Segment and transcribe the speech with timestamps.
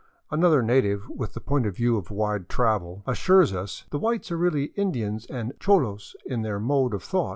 [0.31, 4.35] Another native, with the point of view of wide travel, assures us," The whites are
[4.37, 7.29] really Indians and cholos in their mode of thought.